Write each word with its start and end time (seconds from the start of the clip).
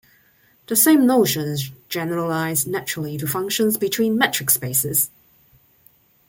The 0.65 0.75
same 0.75 1.05
notions 1.05 1.69
generalize 1.87 2.65
naturally 2.65 3.19
to 3.19 3.27
functions 3.27 3.77
between 3.77 4.17
metric 4.17 4.49
spaces. 4.49 5.11